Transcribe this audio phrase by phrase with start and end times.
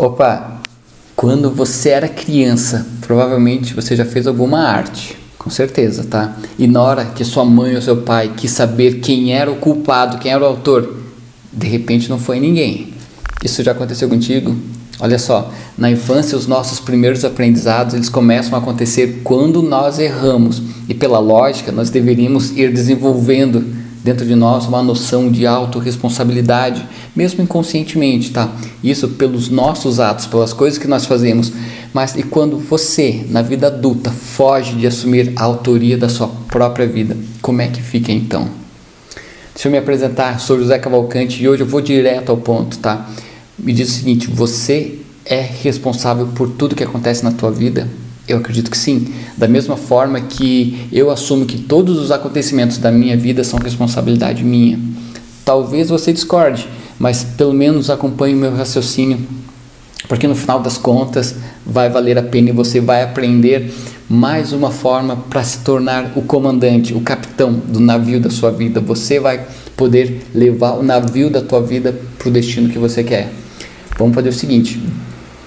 [0.00, 0.62] Opa,
[1.14, 6.38] quando você era criança, provavelmente você já fez alguma arte, com certeza, tá?
[6.58, 10.16] E na hora que sua mãe ou seu pai quis saber quem era o culpado,
[10.16, 10.96] quem era o autor,
[11.52, 12.94] de repente não foi ninguém.
[13.44, 14.56] Isso já aconteceu contigo?
[14.98, 20.62] Olha só, na infância os nossos primeiros aprendizados eles começam a acontecer quando nós erramos
[20.88, 27.42] e pela lógica nós deveríamos ir desenvolvendo dentro de nós uma noção de autorresponsabilidade, mesmo
[27.42, 28.50] inconscientemente, tá?
[28.82, 31.52] Isso pelos nossos atos, pelas coisas que nós fazemos.
[31.92, 36.86] Mas e quando você, na vida adulta, foge de assumir a autoria da sua própria
[36.86, 38.48] vida, como é que fica então?
[39.54, 43.10] Deixa eu me apresentar, sou José Cavalcante e hoje eu vou direto ao ponto, tá?
[43.58, 47.88] Me diz o seguinte, você é responsável por tudo que acontece na tua vida?
[48.30, 49.08] Eu acredito que sim.
[49.36, 54.44] Da mesma forma que eu assumo que todos os acontecimentos da minha vida são responsabilidade
[54.44, 54.78] minha.
[55.44, 59.18] Talvez você discorde, mas pelo menos acompanhe o meu raciocínio,
[60.06, 61.34] porque no final das contas
[61.66, 63.72] vai valer a pena e você vai aprender
[64.08, 68.80] mais uma forma para se tornar o comandante, o capitão do navio da sua vida.
[68.80, 69.44] Você vai
[69.76, 73.32] poder levar o navio da tua vida para o destino que você quer.
[73.98, 74.80] Vamos fazer o seguinte: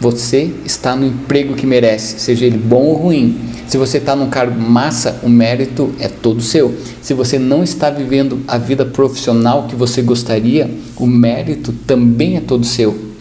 [0.04, 3.40] você está no emprego que merece, seja ele bom ou ruim.
[3.66, 6.76] Se você está num cargo massa, o mérito é todo seu.
[7.02, 12.42] Se você não está vivendo a vida profissional que você gostaria, o mérito também é
[12.42, 13.14] todo seu.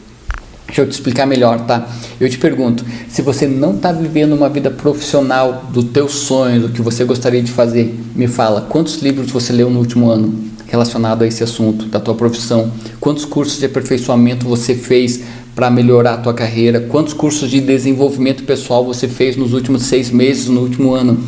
[0.66, 1.88] Deixa eu te explicar melhor, tá?
[2.20, 6.68] Eu te pergunto, se você não está vivendo uma vida profissional do teu sonho, do
[6.70, 10.34] que você gostaria de fazer, me fala, quantos livros você leu no último ano
[10.66, 12.72] relacionado a esse assunto, da tua profissão?
[12.98, 15.20] Quantos cursos de aperfeiçoamento você fez
[15.54, 16.80] para melhorar a tua carreira?
[16.80, 21.22] Quantos cursos de desenvolvimento pessoal você fez nos últimos seis meses, no último ano?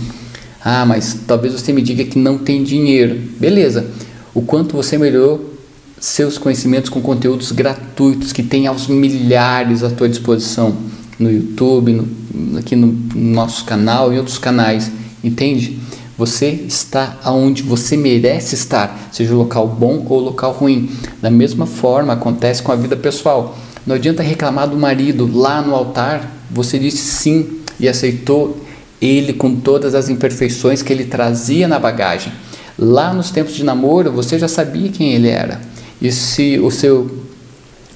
[0.65, 3.21] Ah, mas talvez você me diga que não tem dinheiro.
[3.39, 3.87] Beleza.
[4.35, 5.55] O quanto você melhorou
[6.01, 10.75] seus conhecimentos com conteúdos gratuitos que tem aos milhares à tua disposição
[11.19, 14.91] no YouTube, no, aqui no nosso canal e outros canais,
[15.23, 15.79] entende?
[16.17, 20.89] Você está aonde você merece estar, seja o local bom ou o local ruim.
[21.21, 23.57] Da mesma forma acontece com a vida pessoal.
[23.87, 26.31] Não adianta reclamar do marido lá no altar.
[26.51, 28.65] Você disse sim e aceitou
[29.01, 32.33] ele com todas as imperfeições que ele trazia na bagagem.
[32.79, 35.61] Lá nos tempos de namoro, você já sabia quem ele era.
[36.01, 37.25] E se o seu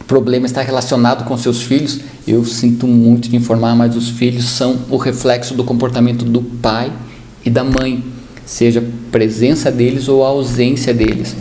[0.06, 4.78] problema está relacionado com seus filhos, eu sinto muito de informar, mas os filhos são
[4.90, 6.92] o reflexo do comportamento do pai
[7.44, 8.04] e da mãe,
[8.48, 8.82] seja
[9.12, 11.36] presença deles ou a ausência deles.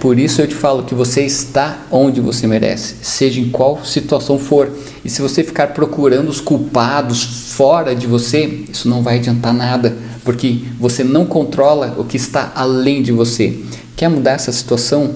[0.00, 4.36] Por isso eu te falo que você está onde você merece, seja em qual situação
[4.36, 4.68] for.
[5.04, 7.22] E se você ficar procurando os culpados
[7.52, 12.50] fora de você, isso não vai adiantar nada, porque você não controla o que está
[12.56, 13.56] além de você.
[13.96, 15.14] Quer mudar essa situação?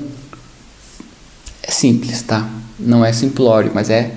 [1.62, 2.49] É simples, tá?
[2.78, 4.12] Não é simplório, mas é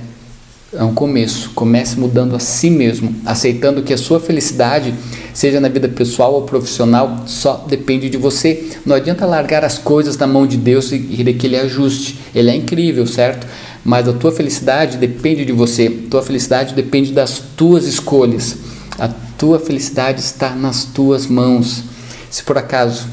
[0.73, 1.51] é um começo.
[1.55, 4.93] Comece mudando a si mesmo, aceitando que a sua felicidade,
[5.37, 8.71] seja na vida pessoal ou profissional, só depende de você.
[8.83, 12.17] Não adianta largar as coisas na mão de Deus e querer que Ele ajuste.
[12.33, 13.45] Ele é incrível, certo?
[13.85, 15.91] Mas a tua felicidade depende de você.
[15.91, 18.57] Tua felicidade depende das tuas escolhas.
[18.97, 21.83] A tua felicidade está nas tuas mãos.
[22.31, 23.05] Se por acaso,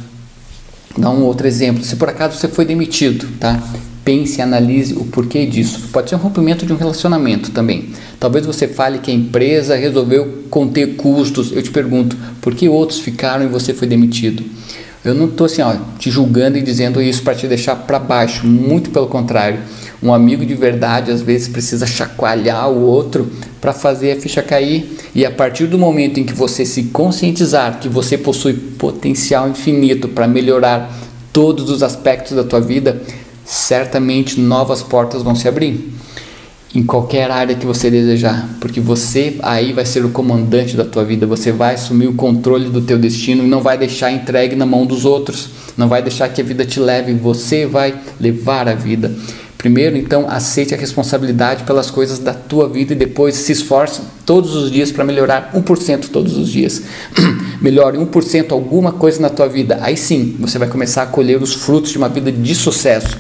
[0.97, 1.85] dá um outro exemplo.
[1.85, 3.63] Se por acaso você foi demitido, tá?
[4.05, 5.89] Pense analise o porquê disso.
[5.91, 7.89] Pode ser um rompimento de um relacionamento também.
[8.21, 11.53] Talvez você fale que a empresa resolveu conter custos.
[11.53, 14.45] Eu te pergunto, por que outros ficaram e você foi demitido?
[15.05, 18.47] Eu não estou assim, ó, te julgando e dizendo isso para te deixar para baixo.
[18.47, 19.61] Muito pelo contrário.
[20.03, 24.99] Um amigo de verdade às vezes precisa chacoalhar o outro para fazer a ficha cair.
[25.15, 30.09] E a partir do momento em que você se conscientizar que você possui potencial infinito
[30.09, 30.91] para melhorar
[31.33, 33.03] todos os aspectos da tua vida,
[33.45, 35.93] certamente novas portas vão se abrir
[36.75, 41.05] em qualquer área que você desejar, porque você aí vai ser o comandante da tua
[41.05, 44.67] vida, você vai assumir o controle do teu destino e não vai deixar entregue na
[44.67, 48.75] mão dos outros, não vai deixar que a vida te leve, você vai levar a
[48.75, 49.15] vida.
[49.57, 54.55] Primeiro, então, aceite a responsabilidade pelas coisas da tua vida e depois se esforce todos
[54.55, 56.83] os dias para melhorar 1% todos os dias.
[57.63, 59.79] Melhore 1% alguma coisa na tua vida.
[59.81, 63.17] Aí sim, você vai começar a colher os frutos de uma vida de sucesso.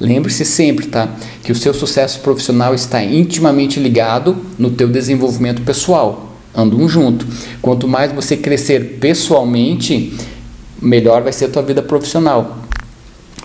[0.00, 1.08] Lembre-se sempre, tá,
[1.42, 6.32] que o seu sucesso profissional está intimamente ligado no teu desenvolvimento pessoal.
[6.54, 7.26] Andam junto.
[7.62, 10.12] Quanto mais você crescer pessoalmente,
[10.80, 12.58] melhor vai ser a tua vida profissional.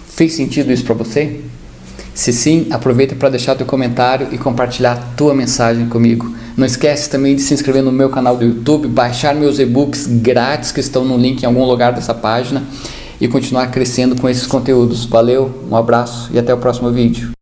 [0.08, 1.42] Fez sentido isso para você?
[2.14, 6.36] Se sim, aproveita para deixar teu comentário e compartilhar tua mensagem comigo.
[6.58, 10.72] Não esquece também de se inscrever no meu canal do YouTube, baixar meus e-books grátis
[10.72, 12.64] que estão no link em algum lugar dessa página
[13.20, 15.06] e continuar crescendo com esses conteúdos.
[15.06, 17.32] Valeu, um abraço e até o próximo vídeo.